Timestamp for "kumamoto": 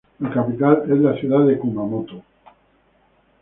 1.59-2.23